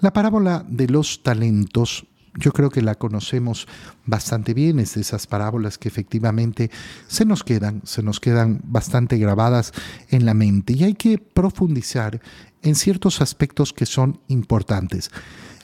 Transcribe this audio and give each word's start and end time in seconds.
La 0.00 0.12
parábola 0.12 0.64
de 0.68 0.88
los 0.88 1.22
talentos 1.22 2.06
yo 2.34 2.52
creo 2.52 2.70
que 2.70 2.82
la 2.82 2.94
conocemos 2.94 3.66
bastante 4.06 4.54
bien, 4.54 4.78
es 4.78 4.94
de 4.94 5.00
esas 5.00 5.26
parábolas 5.26 5.76
que 5.76 5.88
efectivamente 5.88 6.70
se 7.08 7.24
nos 7.24 7.42
quedan, 7.42 7.82
se 7.84 8.02
nos 8.02 8.20
quedan 8.20 8.60
bastante 8.62 9.18
grabadas 9.18 9.72
en 10.10 10.24
la 10.24 10.34
mente 10.34 10.74
y 10.74 10.84
hay 10.84 10.94
que 10.94 11.18
profundizar 11.18 12.20
en 12.62 12.76
ciertos 12.76 13.20
aspectos 13.20 13.72
que 13.72 13.86
son 13.86 14.20
importantes. 14.28 15.10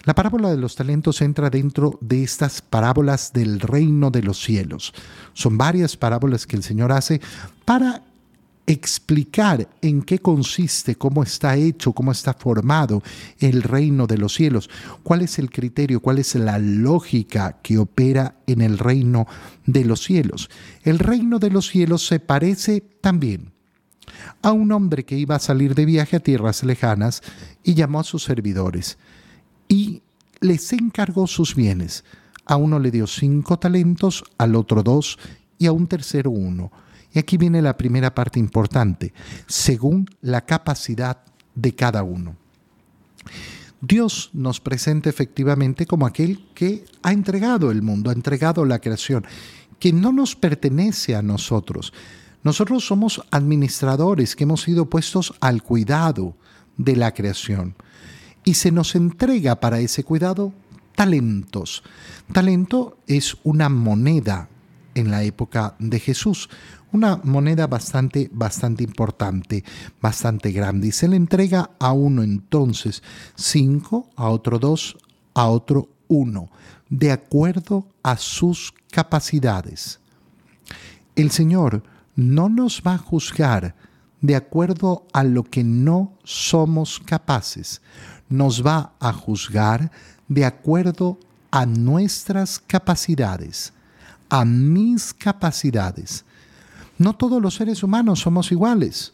La 0.04 0.14
parábola 0.14 0.50
de 0.50 0.58
los 0.58 0.74
talentos 0.74 1.22
entra 1.22 1.48
dentro 1.48 1.98
de 2.00 2.24
estas 2.24 2.60
parábolas 2.60 3.32
del 3.32 3.60
reino 3.60 4.10
de 4.10 4.22
los 4.22 4.42
cielos. 4.42 4.92
Son 5.32 5.56
varias 5.56 5.96
parábolas 5.96 6.46
que 6.46 6.56
el 6.56 6.62
Señor 6.62 6.92
hace 6.92 7.20
para 7.64 8.02
explicar 8.66 9.68
en 9.82 10.02
qué 10.02 10.18
consiste, 10.18 10.96
cómo 10.96 11.22
está 11.22 11.56
hecho, 11.56 11.92
cómo 11.92 12.12
está 12.12 12.32
formado 12.32 13.02
el 13.38 13.62
reino 13.62 14.06
de 14.06 14.18
los 14.18 14.34
cielos, 14.34 14.70
cuál 15.02 15.22
es 15.22 15.38
el 15.38 15.50
criterio, 15.50 16.00
cuál 16.00 16.18
es 16.18 16.34
la 16.34 16.58
lógica 16.58 17.58
que 17.62 17.78
opera 17.78 18.36
en 18.46 18.62
el 18.62 18.78
reino 18.78 19.26
de 19.66 19.84
los 19.84 20.02
cielos. 20.02 20.48
El 20.82 20.98
reino 20.98 21.38
de 21.38 21.50
los 21.50 21.68
cielos 21.68 22.06
se 22.06 22.20
parece 22.20 22.80
también 22.80 23.52
a 24.42 24.52
un 24.52 24.72
hombre 24.72 25.04
que 25.04 25.18
iba 25.18 25.34
a 25.34 25.40
salir 25.40 25.74
de 25.74 25.84
viaje 25.84 26.16
a 26.16 26.20
tierras 26.20 26.62
lejanas 26.64 27.22
y 27.62 27.74
llamó 27.74 28.00
a 28.00 28.04
sus 28.04 28.22
servidores 28.22 28.98
y 29.68 30.02
les 30.40 30.72
encargó 30.72 31.26
sus 31.26 31.54
bienes. 31.54 32.04
A 32.46 32.56
uno 32.56 32.78
le 32.78 32.90
dio 32.90 33.06
cinco 33.06 33.58
talentos, 33.58 34.24
al 34.36 34.54
otro 34.54 34.82
dos 34.82 35.18
y 35.58 35.66
a 35.66 35.72
un 35.72 35.86
tercero 35.86 36.30
uno 36.30 36.70
y 37.14 37.18
aquí 37.20 37.36
viene 37.36 37.62
la 37.62 37.76
primera 37.76 38.14
parte 38.14 38.40
importante, 38.40 39.14
según 39.46 40.10
la 40.20 40.44
capacidad 40.44 41.22
de 41.54 41.74
cada 41.74 42.02
uno. 42.02 42.36
Dios 43.80 44.30
nos 44.32 44.60
presenta 44.60 45.10
efectivamente 45.10 45.86
como 45.86 46.06
aquel 46.06 46.44
que 46.54 46.84
ha 47.02 47.12
entregado 47.12 47.70
el 47.70 47.82
mundo, 47.82 48.10
ha 48.10 48.14
entregado 48.14 48.64
la 48.64 48.80
creación, 48.80 49.24
que 49.78 49.92
no 49.92 50.12
nos 50.12 50.34
pertenece 50.34 51.14
a 51.14 51.22
nosotros. 51.22 51.92
Nosotros 52.42 52.86
somos 52.86 53.22
administradores 53.30 54.34
que 54.34 54.44
hemos 54.44 54.62
sido 54.62 54.90
puestos 54.90 55.34
al 55.40 55.62
cuidado 55.62 56.34
de 56.76 56.96
la 56.96 57.12
creación. 57.12 57.76
Y 58.44 58.54
se 58.54 58.72
nos 58.72 58.94
entrega 58.94 59.60
para 59.60 59.80
ese 59.80 60.02
cuidado 60.04 60.52
talentos. 60.94 61.82
Talento 62.32 62.98
es 63.06 63.36
una 63.44 63.68
moneda 63.68 64.48
en 64.94 65.10
la 65.10 65.22
época 65.24 65.74
de 65.78 66.00
Jesús, 66.00 66.48
una 66.94 67.20
moneda 67.24 67.66
bastante, 67.66 68.30
bastante 68.32 68.84
importante, 68.84 69.64
bastante 70.00 70.52
grande. 70.52 70.86
Y 70.86 70.92
se 70.92 71.08
le 71.08 71.16
entrega 71.16 71.70
a 71.80 71.92
uno 71.92 72.22
entonces 72.22 73.02
cinco, 73.34 74.08
a 74.14 74.28
otro 74.28 74.60
dos, 74.60 74.96
a 75.34 75.48
otro 75.48 75.88
uno, 76.06 76.50
de 76.88 77.10
acuerdo 77.10 77.84
a 78.04 78.16
sus 78.16 78.72
capacidades. 78.92 79.98
El 81.16 81.32
Señor 81.32 81.82
no 82.14 82.48
nos 82.48 82.80
va 82.86 82.94
a 82.94 82.98
juzgar 82.98 83.74
de 84.20 84.36
acuerdo 84.36 85.04
a 85.12 85.24
lo 85.24 85.42
que 85.42 85.64
no 85.64 86.12
somos 86.22 87.00
capaces, 87.00 87.82
nos 88.28 88.64
va 88.64 88.92
a 89.00 89.12
juzgar 89.12 89.90
de 90.28 90.44
acuerdo 90.44 91.18
a 91.50 91.66
nuestras 91.66 92.60
capacidades, 92.60 93.72
a 94.28 94.44
mis 94.44 95.12
capacidades. 95.12 96.24
No 96.98 97.14
todos 97.14 97.42
los 97.42 97.54
seres 97.54 97.82
humanos 97.82 98.20
somos 98.20 98.52
iguales. 98.52 99.12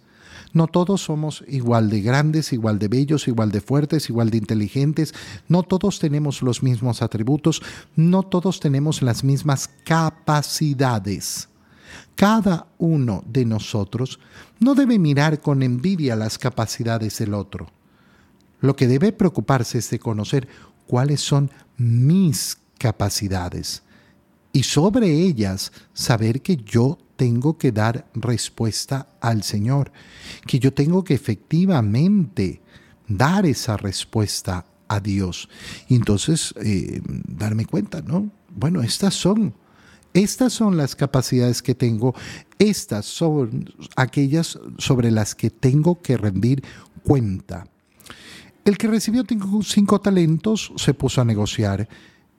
No 0.52 0.66
todos 0.66 1.02
somos 1.02 1.44
igual 1.46 1.90
de 1.90 2.00
grandes, 2.00 2.52
igual 2.52 2.78
de 2.78 2.88
bellos, 2.88 3.28
igual 3.28 3.52
de 3.52 3.60
fuertes, 3.60 4.08
igual 4.08 4.30
de 4.30 4.38
inteligentes. 4.38 5.14
No 5.48 5.62
todos 5.62 5.98
tenemos 5.98 6.42
los 6.42 6.62
mismos 6.62 7.02
atributos. 7.02 7.62
No 7.94 8.22
todos 8.24 8.58
tenemos 8.58 9.00
las 9.02 9.22
mismas 9.22 9.70
capacidades. 9.84 11.48
Cada 12.16 12.66
uno 12.78 13.22
de 13.26 13.44
nosotros 13.44 14.18
no 14.58 14.74
debe 14.74 14.98
mirar 14.98 15.40
con 15.40 15.62
envidia 15.62 16.16
las 16.16 16.38
capacidades 16.38 17.18
del 17.18 17.34
otro. 17.34 17.68
Lo 18.60 18.76
que 18.76 18.88
debe 18.88 19.12
preocuparse 19.12 19.78
es 19.78 19.88
de 19.90 19.98
conocer 19.98 20.48
cuáles 20.86 21.20
son 21.20 21.50
mis 21.78 22.58
capacidades 22.78 23.82
y 24.52 24.64
sobre 24.64 25.10
ellas 25.10 25.72
saber 25.94 26.42
que 26.42 26.56
yo 26.56 26.98
tengo 27.20 27.58
que 27.58 27.70
dar 27.70 28.06
respuesta 28.14 29.06
al 29.20 29.42
Señor, 29.42 29.92
que 30.46 30.58
yo 30.58 30.72
tengo 30.72 31.04
que 31.04 31.12
efectivamente 31.12 32.62
dar 33.06 33.44
esa 33.44 33.76
respuesta 33.76 34.64
a 34.88 35.00
Dios. 35.00 35.50
Y 35.86 35.96
entonces 35.96 36.54
eh, 36.64 37.02
darme 37.04 37.66
cuenta, 37.66 38.00
¿no? 38.00 38.30
Bueno, 38.56 38.80
estas 38.80 39.12
son, 39.12 39.52
estas 40.14 40.54
son 40.54 40.78
las 40.78 40.96
capacidades 40.96 41.60
que 41.60 41.74
tengo, 41.74 42.14
estas 42.58 43.04
son 43.04 43.66
aquellas 43.96 44.58
sobre 44.78 45.10
las 45.10 45.34
que 45.34 45.50
tengo 45.50 46.00
que 46.00 46.16
rendir 46.16 46.62
cuenta. 47.04 47.66
El 48.64 48.78
que 48.78 48.88
recibió 48.88 49.24
cinco 49.62 50.00
talentos 50.00 50.72
se 50.76 50.94
puso 50.94 51.20
a 51.20 51.26
negociar 51.26 51.86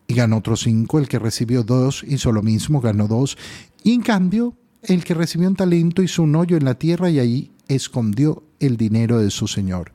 y 0.08 0.16
ganó 0.16 0.38
otros 0.38 0.62
cinco. 0.62 0.98
El 0.98 1.08
que 1.08 1.20
recibió 1.20 1.62
dos 1.62 2.04
hizo 2.08 2.32
lo 2.32 2.42
mismo, 2.42 2.82
ganó 2.82 3.08
dos. 3.08 3.38
Y 3.84 3.94
en 3.94 4.02
cambio, 4.02 4.56
el 4.84 5.04
que 5.04 5.14
recibió 5.14 5.48
un 5.48 5.56
talento 5.56 6.02
hizo 6.02 6.24
un 6.24 6.36
hoyo 6.36 6.58
en 6.58 6.66
la 6.66 6.76
tierra 6.76 7.10
y 7.10 7.20
ahí 7.20 7.52
escondió 7.68 8.44
el 8.60 8.78
dinero 8.78 9.20
de 9.20 9.32
su 9.32 9.48
señor. 9.48 9.92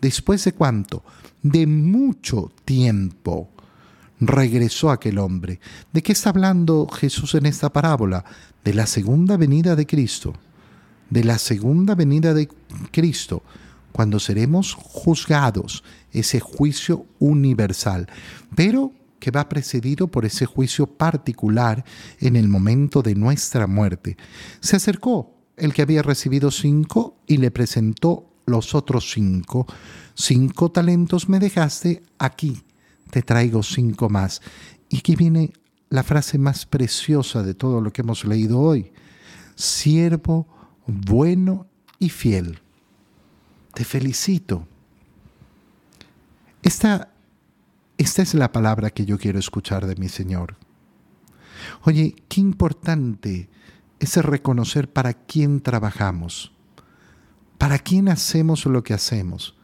Después 0.00 0.44
de 0.44 0.52
cuánto? 0.52 1.04
De 1.42 1.66
mucho 1.66 2.50
tiempo 2.64 3.50
regresó 4.20 4.90
aquel 4.90 5.18
hombre. 5.18 5.60
¿De 5.92 6.02
qué 6.02 6.12
está 6.12 6.30
hablando 6.30 6.86
Jesús 6.88 7.34
en 7.34 7.46
esta 7.46 7.72
parábola? 7.72 8.24
De 8.64 8.74
la 8.74 8.86
segunda 8.86 9.36
venida 9.36 9.76
de 9.76 9.86
Cristo. 9.86 10.34
De 11.08 11.24
la 11.24 11.38
segunda 11.38 11.94
venida 11.94 12.34
de 12.34 12.48
Cristo, 12.92 13.42
cuando 13.90 14.20
seremos 14.20 14.74
juzgados, 14.74 15.82
ese 16.12 16.38
juicio 16.38 17.06
universal. 17.18 18.08
Pero 18.54 18.92
que 19.20 19.30
va 19.30 19.48
precedido 19.48 20.08
por 20.08 20.24
ese 20.24 20.46
juicio 20.46 20.86
particular 20.86 21.84
en 22.18 22.34
el 22.34 22.48
momento 22.48 23.02
de 23.02 23.14
nuestra 23.14 23.66
muerte. 23.66 24.16
Se 24.60 24.76
acercó 24.76 25.36
el 25.56 25.74
que 25.74 25.82
había 25.82 26.02
recibido 26.02 26.50
cinco 26.50 27.18
y 27.26 27.36
le 27.36 27.50
presentó 27.50 28.26
los 28.46 28.74
otros 28.74 29.12
cinco. 29.12 29.66
Cinco 30.14 30.70
talentos 30.70 31.28
me 31.28 31.38
dejaste, 31.38 32.02
aquí 32.18 32.64
te 33.10 33.22
traigo 33.22 33.62
cinco 33.62 34.08
más. 34.08 34.40
Y 34.88 34.98
aquí 34.98 35.14
viene 35.16 35.52
la 35.88 36.02
frase 36.02 36.38
más 36.38 36.66
preciosa 36.66 37.42
de 37.42 37.54
todo 37.54 37.80
lo 37.80 37.92
que 37.92 38.02
hemos 38.02 38.24
leído 38.24 38.60
hoy. 38.60 38.92
Siervo 39.54 40.46
bueno 40.86 41.66
y 41.98 42.08
fiel. 42.08 42.58
Te 43.74 43.84
felicito. 43.84 44.66
Esta 46.62 47.12
esta 48.10 48.22
es 48.22 48.34
la 48.34 48.50
palabra 48.50 48.90
que 48.90 49.06
yo 49.06 49.18
quiero 49.18 49.38
escuchar 49.38 49.86
de 49.86 49.94
mi 49.94 50.08
Señor. 50.08 50.56
Oye, 51.84 52.16
qué 52.28 52.40
importante 52.40 53.48
es 54.00 54.16
reconocer 54.16 54.92
para 54.92 55.14
quién 55.14 55.60
trabajamos, 55.60 56.50
para 57.56 57.78
quién 57.78 58.08
hacemos 58.08 58.66
lo 58.66 58.82
que 58.82 58.94
hacemos. 58.94 59.54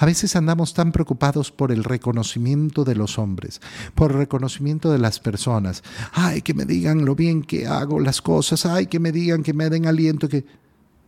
A 0.00 0.06
veces 0.06 0.34
andamos 0.34 0.74
tan 0.74 0.90
preocupados 0.90 1.52
por 1.52 1.70
el 1.70 1.84
reconocimiento 1.84 2.82
de 2.82 2.96
los 2.96 3.16
hombres, 3.16 3.60
por 3.94 4.10
el 4.10 4.18
reconocimiento 4.18 4.90
de 4.90 4.98
las 4.98 5.20
personas. 5.20 5.84
Ay, 6.14 6.42
que 6.42 6.52
me 6.52 6.64
digan 6.64 7.04
lo 7.04 7.14
bien 7.14 7.44
que 7.44 7.68
hago 7.68 8.00
las 8.00 8.20
cosas, 8.20 8.66
ay, 8.66 8.88
que 8.88 8.98
me 8.98 9.12
digan, 9.12 9.44
que 9.44 9.54
me 9.54 9.70
den 9.70 9.86
aliento, 9.86 10.28
que... 10.28 10.44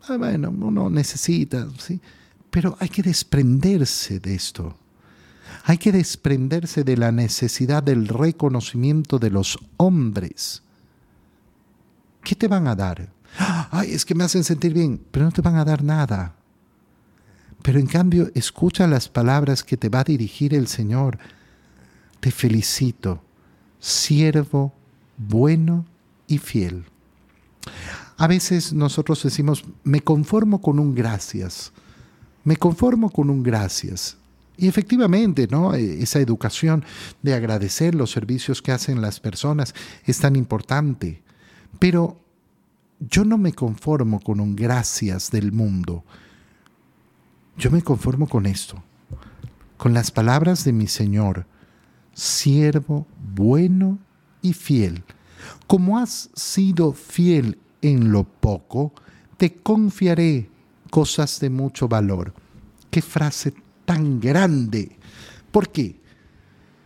Ah, 0.09 0.19
bueno, 0.19 0.51
uno 0.51 0.89
necesita, 0.89 1.67
¿sí? 1.79 2.01
Pero 2.49 2.77
hay 2.79 2.91
que 2.91 3.03
desprenderse 3.03 4.21
de 4.21 4.37
esto. 4.37 4.86
Hay 5.69 5.79
que 5.79 5.91
desprenderse 5.91 6.85
de 6.85 6.97
la 6.97 7.11
necesidad 7.11 7.83
del 7.83 8.07
reconocimiento 8.07 9.19
de 9.19 9.31
los 9.31 9.59
hombres. 9.79 10.63
¿Qué 12.23 12.37
te 12.37 12.47
van 12.47 12.69
a 12.69 12.77
dar? 12.77 13.13
Ay, 13.73 13.91
es 13.91 14.05
que 14.05 14.15
me 14.15 14.23
hacen 14.23 14.45
sentir 14.45 14.73
bien, 14.73 15.05
pero 15.11 15.25
no 15.25 15.33
te 15.33 15.43
van 15.43 15.57
a 15.57 15.65
dar 15.65 15.83
nada. 15.83 16.37
Pero 17.63 17.81
en 17.81 17.89
cambio, 17.89 18.31
escucha 18.37 18.87
las 18.87 19.09
palabras 19.09 19.65
que 19.65 19.77
te 19.77 19.89
va 19.89 20.01
a 20.01 20.05
dirigir 20.05 20.55
el 20.55 20.69
Señor. 20.69 21.19
Te 22.21 22.31
felicito, 22.31 23.21
siervo 23.81 24.73
bueno 25.17 25.85
y 26.29 26.39
fiel. 26.39 26.85
A 28.17 28.29
veces 28.29 28.73
nosotros 28.73 29.21
decimos, 29.21 29.65
me 29.83 30.01
conformo 30.01 30.61
con 30.61 30.79
un 30.79 30.95
gracias, 30.95 31.73
me 32.45 32.57
conformo 32.57 33.11
con 33.11 33.31
un 33.31 33.43
gracias. 33.43 34.17
Y 34.57 34.69
efectivamente, 34.69 35.49
¿no? 35.51 35.75
E, 35.75 36.03
esa 36.03 36.21
educación 36.21 36.85
de 37.23 37.35
agradecer 37.35 37.95
los 37.95 38.11
servicios 38.11 38.63
que 38.63 38.73
hacen 38.73 39.01
las 39.01 39.21
personas 39.21 39.75
es 40.05 40.19
tan 40.19 40.37
importante. 40.37 41.23
Pero 41.79 42.19
yo 43.01 43.25
no 43.25 43.39
me 43.39 43.53
conformo 43.53 44.21
con 44.21 44.41
un 44.41 44.57
gracias 44.57 45.31
del 45.31 45.53
mundo. 45.53 46.05
Yo 47.57 47.71
me 47.71 47.83
conformo 47.83 48.29
con 48.29 48.47
esto. 48.47 48.83
con 49.77 49.93
las 49.93 50.11
palabras 50.11 50.65
de 50.65 50.73
mi 50.73 50.87
Señor, 50.87 51.45
siervo 52.15 53.07
bueno 53.35 53.99
y 54.41 54.55
fiel. 54.55 55.05
Como 55.67 55.99
has 55.99 56.31
sido 56.35 56.93
fiel 56.93 57.59
en 57.83 58.11
lo 58.11 58.25
poco, 58.25 58.95
te 59.37 59.55
confiaré 59.55 60.49
cosas 60.91 61.41
de 61.41 61.51
mucho 61.51 61.89
valor. 61.89 62.33
Qué 62.91 63.03
frase 63.03 63.53
tan 63.87 64.21
grande. 64.21 64.99
¿Por 65.51 65.71
qué? 65.71 65.99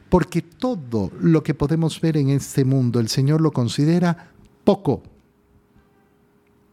Porque 0.08 0.42
todo 0.42 1.10
lo 1.20 1.42
que 1.42 1.54
podemos 1.54 2.00
ver 2.00 2.16
en 2.16 2.30
este 2.30 2.64
mundo, 2.64 3.00
el 3.00 3.08
Señor 3.08 3.40
lo 3.40 3.50
considera 3.50 4.30
poco. 4.62 5.02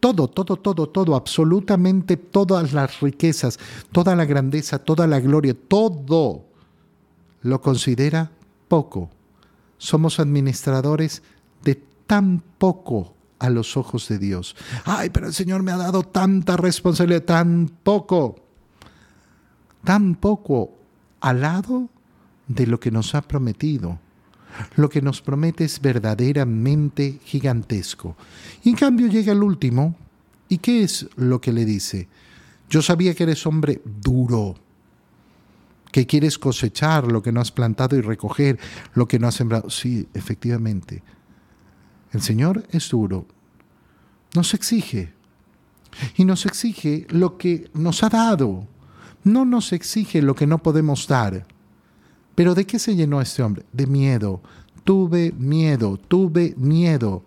Todo, 0.00 0.28
todo, 0.28 0.56
todo, 0.56 0.88
todo, 0.88 1.16
absolutamente 1.16 2.16
todas 2.16 2.72
las 2.72 3.00
riquezas, 3.00 3.58
toda 3.90 4.14
la 4.14 4.24
grandeza, 4.24 4.78
toda 4.78 5.08
la 5.08 5.18
gloria, 5.18 5.56
todo 5.66 6.44
lo 7.42 7.60
considera 7.60 8.30
poco. 8.68 9.10
Somos 9.76 10.20
administradores 10.20 11.22
de 11.64 11.82
tan 12.06 12.42
poco 12.58 13.14
a 13.38 13.50
los 13.50 13.76
ojos 13.76 14.08
de 14.08 14.18
Dios. 14.18 14.56
Ay, 14.84 15.10
pero 15.10 15.26
el 15.26 15.34
Señor 15.34 15.62
me 15.62 15.72
ha 15.72 15.76
dado 15.76 16.02
tanta 16.02 16.56
responsabilidad, 16.56 17.22
tan 17.22 17.68
poco, 17.82 18.36
tan 19.84 20.14
poco 20.14 20.72
al 21.20 21.40
lado 21.40 21.88
de 22.46 22.66
lo 22.66 22.80
que 22.80 22.90
nos 22.90 23.14
ha 23.14 23.22
prometido. 23.22 23.98
Lo 24.76 24.88
que 24.88 25.02
nos 25.02 25.20
promete 25.20 25.64
es 25.64 25.80
verdaderamente 25.80 27.20
gigantesco. 27.24 28.16
Y 28.64 28.70
en 28.70 28.76
cambio 28.76 29.06
llega 29.06 29.32
el 29.32 29.42
último, 29.42 29.94
¿y 30.48 30.58
qué 30.58 30.82
es 30.82 31.08
lo 31.16 31.40
que 31.40 31.52
le 31.52 31.64
dice? 31.64 32.08
Yo 32.70 32.82
sabía 32.82 33.14
que 33.14 33.22
eres 33.24 33.46
hombre 33.46 33.80
duro, 33.84 34.56
que 35.92 36.06
quieres 36.06 36.38
cosechar 36.38 37.10
lo 37.10 37.22
que 37.22 37.32
no 37.32 37.40
has 37.40 37.52
plantado 37.52 37.96
y 37.96 38.00
recoger 38.00 38.58
lo 38.94 39.06
que 39.06 39.18
no 39.18 39.28
has 39.28 39.34
sembrado. 39.34 39.70
Sí, 39.70 40.08
efectivamente. 40.14 41.02
El 42.12 42.22
Señor 42.22 42.64
es 42.70 42.88
duro. 42.88 43.26
Nos 44.34 44.54
exige. 44.54 45.12
Y 46.16 46.24
nos 46.24 46.46
exige 46.46 47.06
lo 47.10 47.38
que 47.38 47.70
nos 47.74 48.02
ha 48.02 48.08
dado. 48.08 48.66
No 49.24 49.44
nos 49.44 49.72
exige 49.72 50.22
lo 50.22 50.34
que 50.34 50.46
no 50.46 50.58
podemos 50.58 51.06
dar. 51.06 51.46
Pero 52.34 52.54
¿de 52.54 52.66
qué 52.66 52.78
se 52.78 52.94
llenó 52.94 53.20
este 53.20 53.42
hombre? 53.42 53.64
De 53.72 53.86
miedo. 53.86 54.40
Tuve 54.84 55.32
miedo, 55.32 55.96
tuve 55.96 56.54
miedo. 56.56 57.24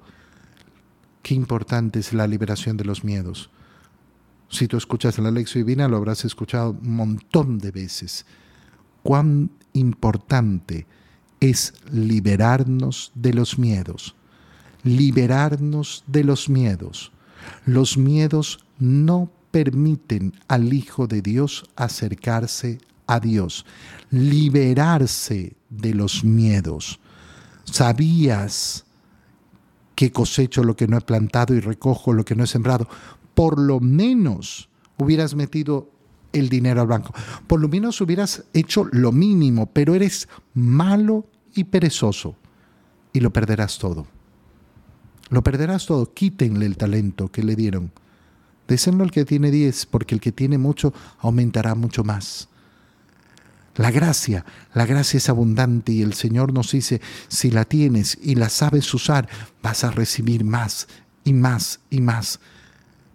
Qué 1.22 1.36
importante 1.36 2.00
es 2.00 2.14
la 2.14 2.28
liberación 2.28 2.78
de 2.78 2.86
los 2.86 3.04
miedos. 3.04 3.50
Si 4.50 4.68
tú 4.68 4.78
escuchas 4.78 5.18
la 5.20 5.32
lección 5.32 5.66
divina, 5.66 5.88
lo 5.88 5.98
habrás 5.98 6.26
escuchado 6.26 6.72
un 6.72 6.96
montón 6.96 7.60
de 7.60 7.72
veces. 7.72 8.26
Cuán 9.04 9.52
importante 9.74 10.88
es 11.40 11.74
liberarnos 11.92 13.12
de 13.16 13.34
los 13.34 13.58
miedos 13.60 14.16
liberarnos 14.84 16.04
de 16.08 16.24
los 16.24 16.50
miedos. 16.50 17.12
Los 17.66 17.98
miedos 17.98 18.66
no 18.80 19.32
permiten 19.52 20.34
al 20.48 20.74
Hijo 20.74 21.08
de 21.08 21.22
Dios 21.22 21.66
acercarse 21.76 22.80
a 23.08 23.20
Dios, 23.20 23.66
liberarse 24.10 25.56
de 25.70 25.94
los 25.94 26.24
miedos. 26.24 27.00
¿Sabías 27.66 28.86
que 29.96 30.12
cosecho 30.12 30.64
lo 30.64 30.76
que 30.76 30.88
no 30.88 30.98
he 30.98 31.02
plantado 31.02 31.54
y 31.54 31.60
recojo 31.60 32.14
lo 32.14 32.26
que 32.26 32.36
no 32.36 32.44
he 32.44 32.48
sembrado? 32.48 32.88
Por 33.34 33.60
lo 33.60 33.80
menos 33.80 34.70
hubieras 34.98 35.36
metido 35.36 35.90
el 36.34 36.50
dinero 36.50 36.82
al 36.82 36.88
banco. 36.88 37.14
Por 37.48 37.60
lo 37.60 37.68
menos 37.68 38.00
hubieras 38.02 38.44
hecho 38.54 38.88
lo 38.92 39.12
mínimo, 39.12 39.68
pero 39.68 39.96
eres 39.96 40.28
malo 40.54 41.28
y 41.54 41.66
perezoso 41.66 42.36
y 43.14 43.20
lo 43.20 43.32
perderás 43.32 43.78
todo. 43.78 44.08
Lo 45.30 45.44
perderás 45.44 45.86
todo. 45.86 46.14
Quítenle 46.14 46.66
el 46.66 46.78
talento 46.78 47.30
que 47.30 47.44
le 47.44 47.56
dieron. 47.56 47.92
Désenlo 48.72 49.04
al 49.04 49.12
que 49.12 49.26
tiene 49.26 49.52
diez, 49.52 49.86
porque 49.86 50.16
el 50.16 50.22
que 50.22 50.32
tiene 50.32 50.58
mucho 50.58 50.94
aumentará 51.20 51.76
mucho 51.76 52.06
más. 52.06 52.48
La 53.76 53.92
gracia, 53.92 54.46
la 54.74 54.86
gracia 54.86 55.18
es 55.18 55.28
abundante 55.28 55.92
y 55.92 56.02
el 56.02 56.14
Señor 56.14 56.54
nos 56.54 56.72
dice, 56.72 57.02
si 57.28 57.52
la 57.52 57.66
tienes 57.66 58.18
y 58.24 58.36
la 58.36 58.48
sabes 58.48 58.94
usar, 58.94 59.28
vas 59.62 59.84
a 59.84 59.92
recibir 59.92 60.46
más 60.46 60.88
y 61.26 61.34
más 61.34 61.82
y 61.90 62.00
más. 62.00 62.40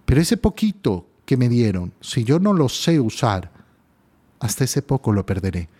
Pero 0.04 0.20
ese 0.20 0.36
poquito 0.36 1.08
que 1.24 1.38
me 1.38 1.48
dieron, 1.48 1.94
si 2.02 2.22
yo 2.22 2.38
no 2.38 2.52
lo 2.52 2.68
sé 2.68 3.00
usar, 3.00 3.50
hasta 4.40 4.64
ese 4.64 4.82
poco 4.82 5.10
lo 5.14 5.24
perderé. 5.24 5.70